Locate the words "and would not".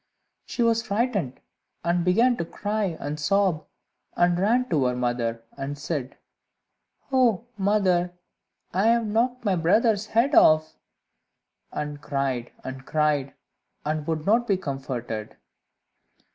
13.85-14.47